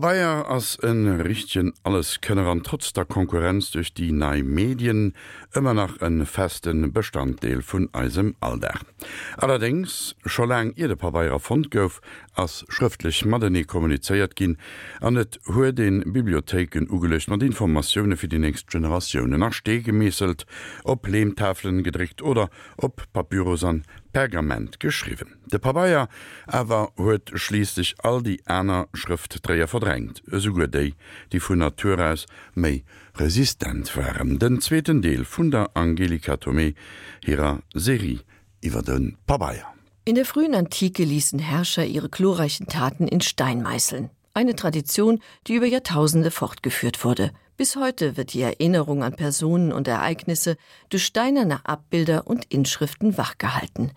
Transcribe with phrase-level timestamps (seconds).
[0.00, 5.12] Bayier ass en Richtchen alles kënner an trotz der Konkurrenz durch die nei Medien
[5.52, 8.78] ëmmer nach en festen Bestanddeel vun Eisem Alder.
[9.36, 12.00] Allerdings scho lang ihr de Pabayer Fond gouf
[12.34, 14.56] ass schriftlich Madeni kommuniceiert ginn,
[15.00, 20.46] an net hue den Bibliotheken ugelecht mat Informationune fir die näst Generationioune nach Ste gemeselt,
[20.84, 23.82] op Lehmtafeln gedrigt oder op Papyrus an
[24.12, 25.36] Pergament geschrieben.
[25.46, 26.08] De Pabaier
[26.46, 30.94] awer huet schließlich all die Äner Schriftdreher verdrängt, so déi,
[31.32, 32.84] die vun Natur aus méi
[33.16, 34.38] resistent waren.
[34.38, 36.74] Den zweten Deel vun der Angelika Tomé
[37.24, 38.20] hireer Serie
[38.62, 39.72] iwwer den Pabaier.
[40.04, 44.10] In der frühen Antike ließen Herrscher ihre chlorreichen Taten in Stein meißeln.
[44.34, 47.32] Eine Tradition, die über Jahrtausende fortgeführt wurde.
[47.56, 50.56] Bis heute wird die Erinnerung an Personen und Ereignisse
[50.88, 53.92] durch steinerne Abbilder und Inschriften wachgehalten.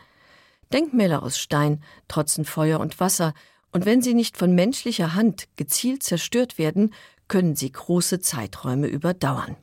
[0.75, 3.33] Denkmäler aus Stein trotzen Feuer und Wasser,
[3.71, 6.93] und wenn sie nicht von menschlicher Hand gezielt zerstört werden,
[7.29, 9.55] können sie große Zeiträume überdauern.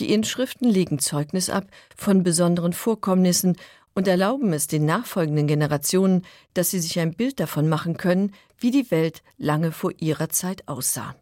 [0.00, 3.56] Die Inschriften legen Zeugnis ab von besonderen Vorkommnissen
[3.94, 8.72] und erlauben es den nachfolgenden Generationen, dass sie sich ein Bild davon machen können, wie
[8.72, 11.14] die Welt lange vor ihrer Zeit aussah.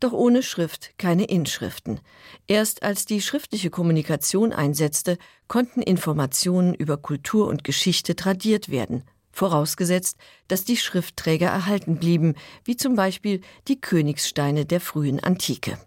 [0.00, 2.00] Doch ohne Schrift keine Inschriften.
[2.46, 10.16] Erst als die schriftliche Kommunikation einsetzte, konnten Informationen über Kultur und Geschichte tradiert werden, vorausgesetzt,
[10.48, 15.78] dass die Schriftträger erhalten blieben, wie zum Beispiel die Königssteine der frühen Antike.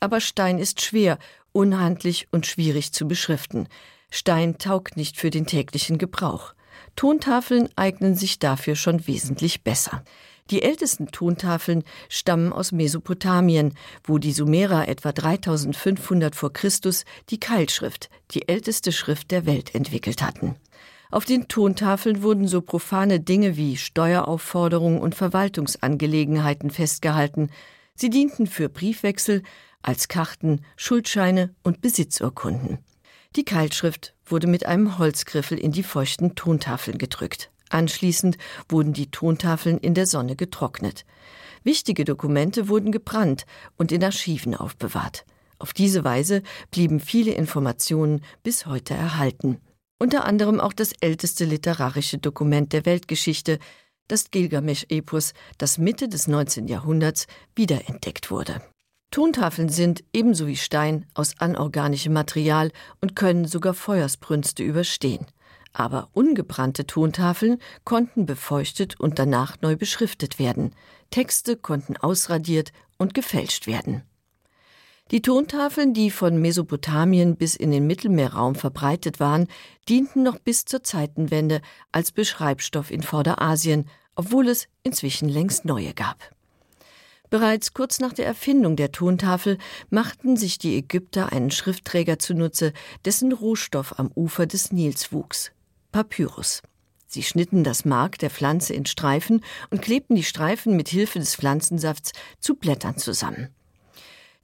[0.00, 1.18] Aber Stein ist schwer,
[1.52, 3.68] unhandlich und schwierig zu beschriften.
[4.10, 6.54] Stein taugt nicht für den täglichen Gebrauch.
[6.96, 10.02] Tontafeln eignen sich dafür schon wesentlich besser.
[10.50, 18.10] Die ältesten Tontafeln stammen aus Mesopotamien, wo die Sumerer etwa 3500 vor Christus die Keilschrift,
[18.30, 20.54] die älteste Schrift der Welt entwickelt hatten.
[21.10, 27.50] Auf den Tontafeln wurden so profane Dinge wie Steueraufforderungen und Verwaltungsangelegenheiten festgehalten.
[27.94, 29.42] Sie dienten für Briefwechsel,
[29.82, 32.78] als Karten, Schuldscheine und Besitzurkunden.
[33.36, 37.50] Die Keilschrift wurde mit einem Holzgriffel in die feuchten Tontafeln gedrückt.
[37.70, 38.38] Anschließend
[38.68, 41.04] wurden die Tontafeln in der Sonne getrocknet.
[41.64, 43.44] Wichtige Dokumente wurden gebrannt
[43.76, 45.24] und in Archiven aufbewahrt.
[45.58, 49.58] Auf diese Weise blieben viele Informationen bis heute erhalten.
[49.98, 53.58] Unter anderem auch das älteste literarische Dokument der Weltgeschichte,
[54.08, 56.68] das Gilgamesch-Epos, das Mitte des 19.
[56.68, 57.26] Jahrhunderts
[57.56, 58.62] wiederentdeckt wurde.
[59.10, 65.26] Tontafeln sind ebenso wie Stein aus anorganischem Material und können sogar Feuersbrünste überstehen
[65.78, 70.72] aber ungebrannte Tontafeln konnten befeuchtet und danach neu beschriftet werden.
[71.10, 74.02] Texte konnten ausradiert und gefälscht werden.
[75.12, 79.46] Die Tontafeln, die von Mesopotamien bis in den Mittelmeerraum verbreitet waren,
[79.88, 81.60] dienten noch bis zur Zeitenwende
[81.92, 86.18] als Beschreibstoff in Vorderasien, obwohl es inzwischen längst neue gab.
[87.28, 89.58] Bereits kurz nach der Erfindung der Tontafel
[89.90, 92.72] machten sich die Ägypter einen Schriftträger zunutze,
[93.04, 95.52] dessen Rohstoff am Ufer des Nils wuchs.
[95.96, 96.60] Papyrus.
[97.06, 101.34] Sie schnitten das Mark der Pflanze in Streifen und klebten die Streifen mit Hilfe des
[101.34, 103.48] Pflanzensafts zu Blättern zusammen.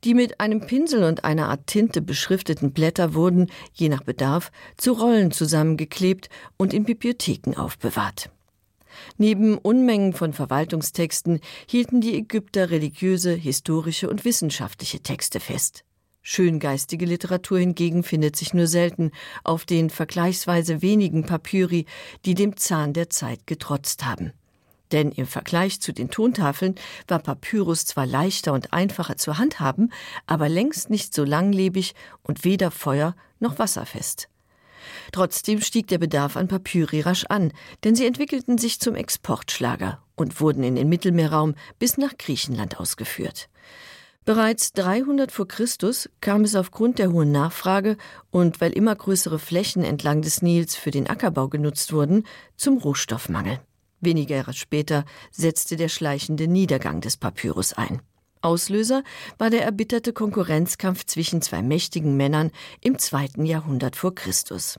[0.03, 4.93] Die mit einem Pinsel und einer Art Tinte beschrifteten Blätter wurden, je nach Bedarf, zu
[4.93, 8.31] Rollen zusammengeklebt und in Bibliotheken aufbewahrt.
[9.19, 15.85] Neben Unmengen von Verwaltungstexten hielten die Ägypter religiöse, historische und wissenschaftliche Texte fest.
[16.23, 19.11] Schöngeistige Literatur hingegen findet sich nur selten
[19.43, 21.87] auf den vergleichsweise wenigen Papyri,
[22.25, 24.33] die dem Zahn der Zeit getrotzt haben.
[24.93, 26.77] Denn im Vergleich zu den Tontafeln
[27.09, 29.93] war Papyrus zwar leichter und einfacher zu handhaben,
[30.27, 34.29] aber längst nicht so langlebig und weder Feuer noch wasserfest.
[35.11, 37.53] Trotzdem stieg der Bedarf an Papyri rasch an,
[37.85, 43.49] denn sie entwickelten sich zum Exportschlager und wurden in den Mittelmeerraum bis nach Griechenland ausgeführt.
[44.25, 47.97] Bereits 300 vor Christus kam es aufgrund der hohen Nachfrage
[48.31, 52.25] und weil immer größere Flächen entlang des Nils für den Ackerbau genutzt wurden,
[52.57, 53.59] zum Rohstoffmangel.
[54.01, 58.01] Wenige Jahre später setzte der schleichende Niedergang des Papyrus ein.
[58.43, 59.03] Auslöser
[59.39, 64.79] war der erbitterte Konkurrenzkampf zwischen zwei mächtigen Männern im zweiten Jahrhundert vor Christus.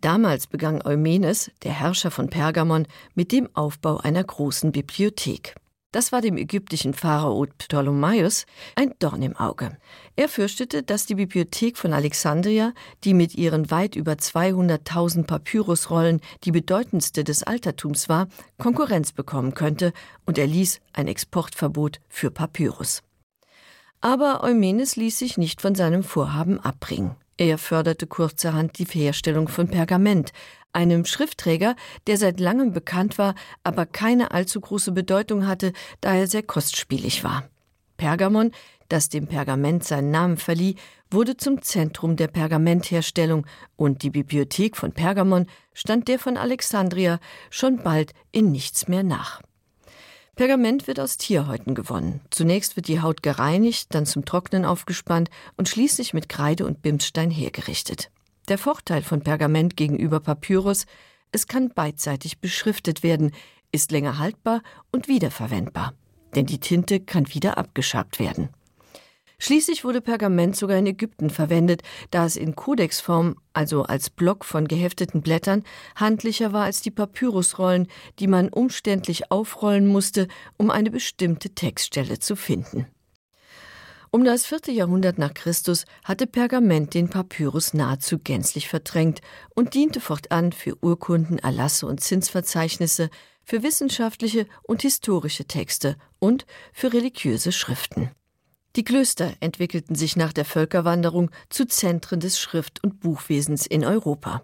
[0.00, 5.54] Damals begann Eumenes, der Herrscher von Pergamon, mit dem Aufbau einer großen Bibliothek.
[5.92, 8.46] Das war dem ägyptischen Pharao Ptolemaios
[8.76, 9.76] ein Dorn im Auge.
[10.14, 12.72] Er fürchtete, dass die Bibliothek von Alexandria,
[13.02, 18.28] die mit ihren weit über 200.000 Papyrusrollen die bedeutendste des Altertums war,
[18.58, 19.92] Konkurrenz bekommen könnte
[20.26, 23.02] und er ließ ein Exportverbot für Papyrus.
[24.00, 27.16] Aber Eumenes ließ sich nicht von seinem Vorhaben abbringen.
[27.36, 30.32] Er förderte kurzerhand die Herstellung von Pergament,
[30.72, 31.76] einem Schriftträger,
[32.06, 33.34] der seit langem bekannt war,
[33.64, 37.48] aber keine allzu große Bedeutung hatte, da er sehr kostspielig war.
[37.96, 38.52] Pergamon,
[38.88, 40.76] das dem Pergament seinen Namen verlieh,
[41.10, 43.46] wurde zum Zentrum der Pergamentherstellung
[43.76, 47.20] und die Bibliothek von Pergamon stand der von Alexandria
[47.50, 49.42] schon bald in nichts mehr nach.
[50.36, 52.22] Pergament wird aus Tierhäuten gewonnen.
[52.30, 55.28] Zunächst wird die Haut gereinigt, dann zum Trocknen aufgespannt
[55.58, 58.10] und schließlich mit Kreide und Bimsstein hergerichtet.
[58.50, 60.86] Der Vorteil von Pergament gegenüber Papyrus,
[61.30, 63.30] es kann beidseitig beschriftet werden,
[63.70, 65.94] ist länger haltbar und wiederverwendbar.
[66.34, 68.48] Denn die Tinte kann wieder abgeschabt werden.
[69.38, 74.66] Schließlich wurde Pergament sogar in Ägypten verwendet, da es in Kodexform, also als Block von
[74.66, 75.62] gehefteten Blättern,
[75.94, 77.86] handlicher war als die Papyrusrollen,
[78.18, 80.26] die man umständlich aufrollen musste,
[80.56, 82.88] um eine bestimmte Textstelle zu finden.
[84.12, 89.20] Um das vierte Jahrhundert nach Christus hatte Pergament den Papyrus nahezu gänzlich verdrängt
[89.54, 93.08] und diente fortan für Urkunden, Erlasse und Zinsverzeichnisse,
[93.44, 98.10] für wissenschaftliche und historische Texte und für religiöse Schriften.
[98.76, 104.42] Die Klöster entwickelten sich nach der Völkerwanderung zu Zentren des Schrift- und Buchwesens in Europa.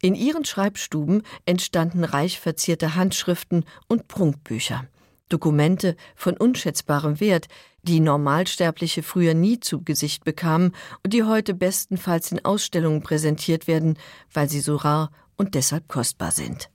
[0.00, 4.86] In ihren Schreibstuben entstanden reich verzierte Handschriften und Prunkbücher.
[5.32, 7.48] Dokumente von unschätzbarem Wert,
[7.82, 13.98] die Normalsterbliche früher nie zu Gesicht bekamen und die heute bestenfalls in Ausstellungen präsentiert werden,
[14.32, 16.68] weil sie so rar und deshalb kostbar sind.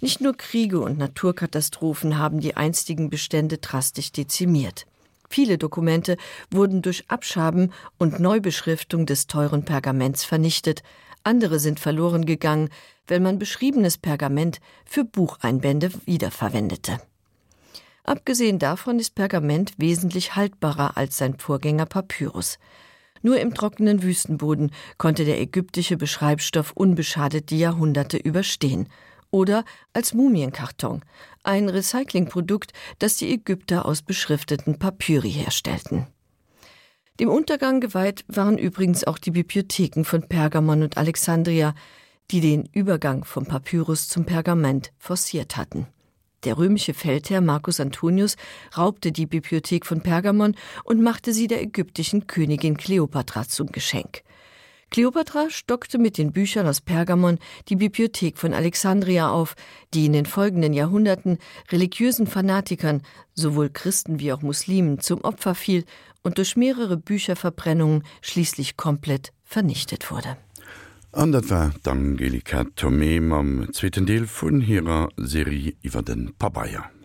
[0.00, 4.86] Nicht nur Kriege und Naturkatastrophen haben die einstigen Bestände drastisch dezimiert.
[5.28, 6.16] Viele Dokumente
[6.50, 10.82] wurden durch Abschaben und Neubeschriftung des teuren Pergaments vernichtet,
[11.22, 12.68] andere sind verloren gegangen,
[13.06, 17.00] wenn man beschriebenes Pergament für Bucheinbände wiederverwendete.
[18.04, 22.58] Abgesehen davon ist Pergament wesentlich haltbarer als sein Vorgänger Papyrus.
[23.22, 28.88] Nur im trockenen Wüstenboden konnte der ägyptische Beschreibstoff unbeschadet die Jahrhunderte überstehen
[29.30, 29.64] oder
[29.94, 31.02] als Mumienkarton,
[31.42, 36.06] ein Recyclingprodukt, das die Ägypter aus beschrifteten Papyri herstellten.
[37.20, 41.74] Dem Untergang geweiht waren übrigens auch die Bibliotheken von Pergamon und Alexandria,
[42.30, 45.86] die den Übergang vom Papyrus zum Pergament forciert hatten.
[46.44, 48.36] Der römische Feldherr Marcus Antonius
[48.76, 50.54] raubte die Bibliothek von Pergamon
[50.84, 54.22] und machte sie der ägyptischen Königin Kleopatra zum Geschenk.
[54.90, 57.38] Kleopatra stockte mit den Büchern aus Pergamon
[57.68, 59.56] die Bibliothek von Alexandria auf,
[59.92, 61.38] die in den folgenden Jahrhunderten
[61.72, 63.02] religiösen Fanatikern,
[63.34, 65.84] sowohl Christen wie auch Muslimen, zum Opfer fiel
[66.22, 70.36] und durch mehrere Bücherverbrennungen schließlich komplett vernichtet wurde.
[71.16, 76.94] Andert war d'Angelika Tomé mam zweten Deel vun hireer Serie iwwer den Papaier.